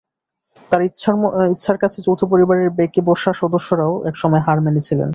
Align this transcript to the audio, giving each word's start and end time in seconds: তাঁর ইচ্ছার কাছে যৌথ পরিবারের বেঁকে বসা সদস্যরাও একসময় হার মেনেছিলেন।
তাঁর 0.71 0.81
ইচ্ছার 1.49 1.77
কাছে 1.83 1.97
যৌথ 2.05 2.21
পরিবারের 2.31 2.69
বেঁকে 2.77 3.01
বসা 3.09 3.31
সদস্যরাও 3.41 3.93
একসময় 4.09 4.43
হার 4.45 4.57
মেনেছিলেন। 4.61 5.09